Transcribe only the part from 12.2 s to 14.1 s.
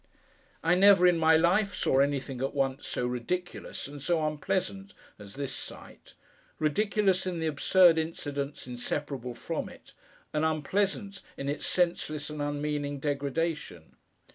and unmeaning degradation.